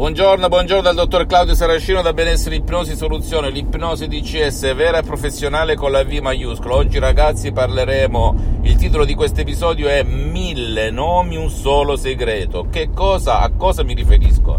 [0.00, 5.76] Buongiorno, buongiorno dal dottor Claudio Saracino da Benessere Ipnosi Soluzione, l'ipnosi DCS vera e professionale
[5.76, 6.76] con la V maiuscola.
[6.76, 12.68] Oggi ragazzi parleremo, il titolo di questo episodio è Mille nomi, un solo segreto.
[12.70, 14.58] Che cosa, a cosa mi riferisco?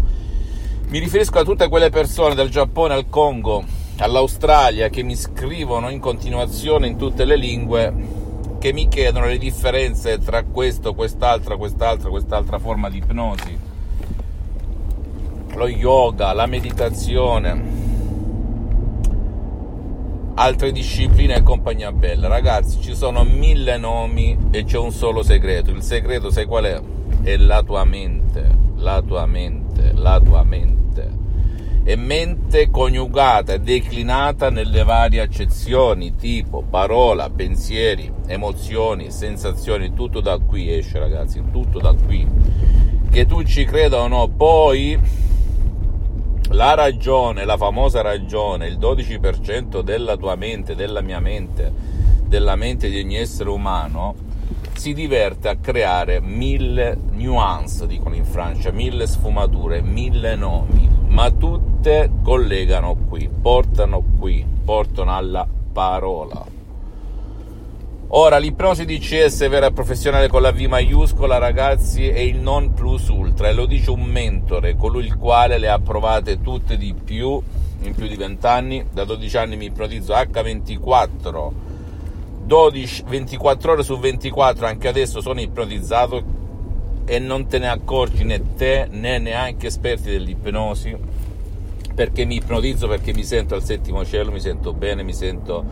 [0.86, 3.64] Mi riferisco a tutte quelle persone dal Giappone al Congo,
[3.98, 7.92] all'Australia che mi scrivono in continuazione in tutte le lingue
[8.60, 13.70] che mi chiedono le differenze tra questo, quest'altra, quest'altra, quest'altra forma di ipnosi
[15.54, 17.80] lo yoga, la meditazione,
[20.34, 22.28] altre discipline e compagnia bella.
[22.28, 25.70] Ragazzi, ci sono mille nomi e c'è un solo segreto.
[25.70, 26.80] Il segreto, sai qual è?
[27.22, 28.44] È la tua mente,
[28.76, 30.80] la tua mente, la tua mente.
[31.84, 40.38] E mente coniugata e declinata nelle varie accezioni, tipo parola, pensieri, emozioni, sensazioni, tutto da
[40.38, 42.24] qui esce, ragazzi, tutto da qui.
[43.10, 44.96] Che tu ci creda o no, poi
[46.52, 51.72] la ragione, la famosa ragione, il 12% della tua mente, della mia mente,
[52.26, 54.14] della mente di ogni essere umano,
[54.74, 62.10] si diverte a creare mille nuance, dicono in Francia, mille sfumature, mille nomi, ma tutte
[62.22, 66.51] collegano qui, portano qui, portano alla parola.
[68.14, 73.08] Ora, l'ipnosi DCS vera e professionale con la V maiuscola, ragazzi, è il non plus
[73.08, 77.40] ultra e lo dice un mentore, colui il quale le ha provate tutte di più
[77.80, 78.84] in più di 20 anni.
[78.92, 81.50] Da 12 anni mi ipnotizzo H24,
[82.44, 86.22] 12, 24 ore su 24, anche adesso sono ipnotizzato
[87.06, 90.94] e non te ne accorgi né te né neanche esperti dell'ipnosi
[91.94, 95.64] perché mi ipnotizzo, perché mi sento al settimo cielo, mi sento bene, mi sento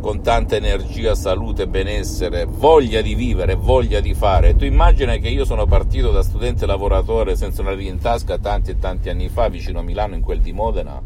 [0.00, 4.56] con tanta energia, salute, benessere, voglia di vivere, voglia di fare.
[4.56, 8.70] Tu immagina che io sono partito da studente lavoratore senza una lira in tasca tanti
[8.70, 11.00] e tanti anni fa, vicino a Milano, in quel di Modena,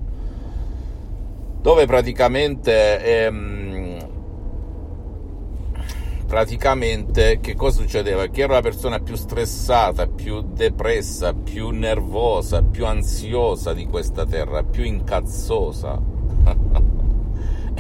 [1.61, 3.05] dove praticamente...
[3.05, 4.13] Ehm,
[6.27, 8.27] praticamente che cosa succedeva?
[8.27, 14.65] Che ero la persona più stressata, più depressa, più nervosa, più ansiosa di questa terra,
[14.65, 16.01] più incazzosa.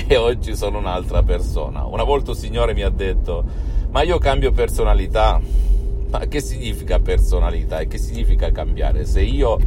[0.06, 1.84] e oggi sono un'altra persona.
[1.84, 3.44] Una volta un signore mi ha detto,
[3.91, 5.41] ma io cambio personalità.
[6.10, 9.04] Ma che significa personalità e che significa cambiare?
[9.04, 9.59] Se io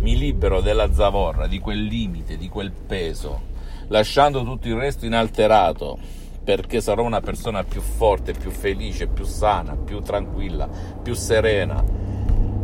[0.00, 3.40] mi libero della zavorra, di quel limite, di quel peso,
[3.88, 5.98] lasciando tutto il resto inalterato,
[6.44, 10.68] perché sarò una persona più forte, più felice, più sana, più tranquilla,
[11.02, 11.82] più serena,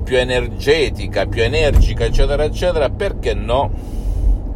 [0.05, 3.71] più energetica, più energica, eccetera, eccetera, perché no?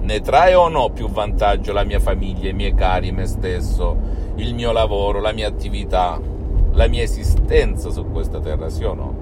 [0.06, 3.96] Ne trae o no più vantaggio la mia famiglia, i miei cari, me stesso,
[4.36, 6.20] il mio lavoro, la mia attività,
[6.74, 9.14] la mia esistenza su questa terra, sì o no?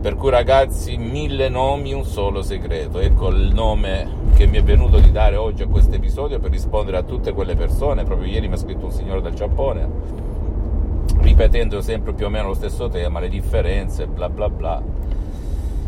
[0.00, 3.00] Per cui ragazzi, mille nomi, un solo segreto.
[3.00, 6.96] Ecco il nome che mi è venuto di dare oggi a questo episodio per rispondere
[6.96, 8.04] a tutte quelle persone.
[8.04, 9.88] Proprio ieri mi ha scritto un signore del Giappone,
[11.18, 14.99] ripetendo sempre più o meno lo stesso tema, le differenze, bla bla bla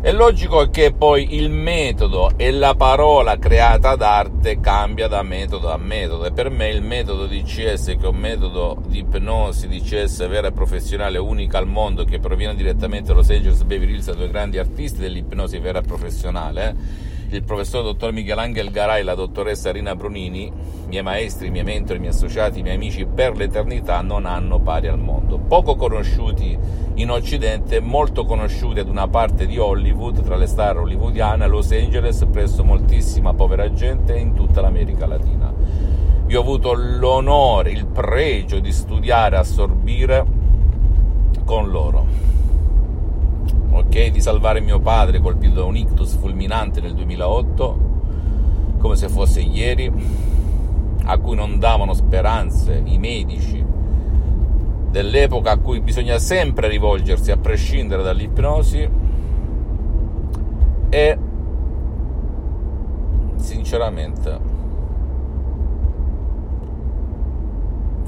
[0.03, 5.77] è logico che poi il metodo e la parola creata d'arte cambia da metodo a
[5.77, 6.25] metodo.
[6.25, 10.27] E per me il metodo di CS, che è un metodo di ipnosi di CS
[10.27, 14.29] vera e professionale unica al mondo che proviene direttamente da Los Angeles Beverly Hills due
[14.29, 16.77] grandi artisti dell'ipnosi vera e professionale,
[17.37, 20.53] il professor dottor Michelangelo Garai e la dottoressa Rina Brunini,
[20.87, 25.39] miei maestri, miei mentori, miei associati, miei amici per l'eternità, non hanno pari al mondo.
[25.39, 26.57] Poco conosciuti
[26.95, 31.73] in Occidente, molto conosciuti ad una parte di Hollywood, tra le star hollywoodiane, a Los
[31.73, 35.53] Angeles, presso moltissima povera gente in tutta l'America Latina.
[36.27, 40.25] Io ho avuto l'onore, il pregio di studiare, assorbire
[41.45, 42.33] con loro
[43.73, 47.79] ok, di salvare mio padre colpito da un ictus fulminante nel 2008,
[48.79, 49.91] come se fosse ieri,
[51.05, 53.65] a cui non davano speranze i medici
[54.91, 58.89] dell'epoca a cui bisogna sempre rivolgersi a prescindere dall'ipnosi
[60.91, 61.19] e
[63.37, 64.52] sinceramente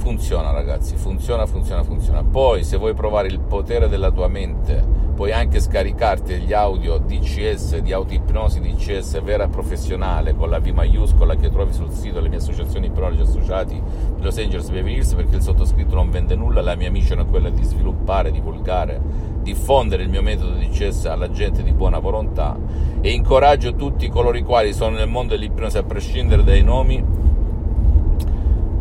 [0.04, 2.22] funziona ragazzi, funziona, funziona, funziona.
[2.22, 4.84] Poi se vuoi provare il potere della tua mente,
[5.14, 10.66] puoi anche scaricarti gli audio DCS di autoipnosi DCS vera e professionale con la V
[10.66, 13.80] maiuscola che trovi sul sito delle mie associazioni ipnologi associati
[14.14, 17.24] di Los Angeles Beverly Hills perché il sottoscritto non vende nulla, la mia mission è
[17.24, 19.00] quella di sviluppare, divulgare,
[19.40, 22.58] diffondere il mio metodo DCS alla gente di buona volontà
[23.00, 27.23] e incoraggio tutti coloro i quali sono nel mondo dell'ipnosi a prescindere dai nomi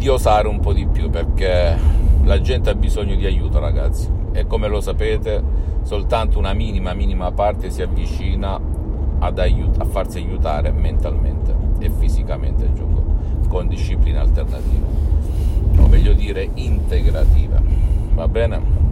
[0.03, 1.79] di osare un po' di più perché
[2.25, 4.09] la gente ha bisogno di aiuto ragazzi.
[4.33, 5.41] E come lo sapete
[5.83, 8.59] soltanto una minima minima parte si avvicina
[9.19, 13.01] aiut- a farsi aiutare mentalmente e fisicamente aggiungo
[13.47, 14.85] con discipline alternative
[15.77, 17.61] o meglio dire integrative
[18.13, 18.82] va bene?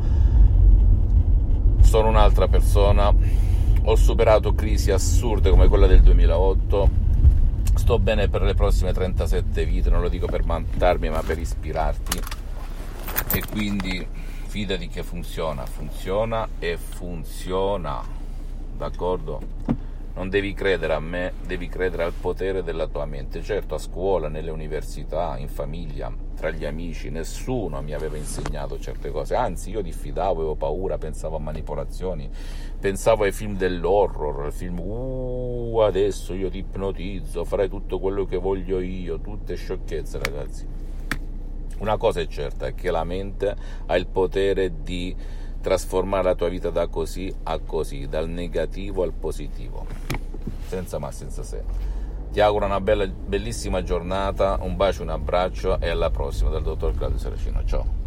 [1.82, 3.14] sono un'altra persona,
[3.84, 6.90] ho superato crisi assurde come quella del 2008,
[7.76, 12.20] sto bene per le prossime 37 vite, non lo dico per vantarmi ma per ispirarti.
[13.34, 14.06] E quindi
[14.48, 18.02] fidati che funziona, funziona e funziona,
[18.76, 19.42] d'accordo?
[20.18, 23.44] Non devi credere a me, devi credere al potere della tua mente.
[23.44, 29.12] Certo, a scuola, nelle università, in famiglia, tra gli amici, nessuno mi aveva insegnato certe
[29.12, 29.36] cose.
[29.36, 32.28] Anzi, io diffidavo, avevo paura, pensavo a manipolazioni,
[32.80, 38.38] pensavo ai film dell'horror, al film uh, adesso io ti ipnotizzo, farai tutto quello che
[38.38, 40.68] voglio io, tutte sciocchezze, ragazzi.
[41.78, 43.56] Una cosa è certa, è che la mente
[43.86, 45.16] ha il potere di
[45.62, 49.86] trasformare la tua vita da così a così, dal negativo al positivo,
[50.68, 51.64] senza ma, senza se.
[52.32, 56.96] Ti auguro una bella, bellissima giornata, un bacio, un abbraccio e alla prossima dal dottor
[56.96, 57.64] Claudio Saracino.
[57.66, 58.07] Ciao.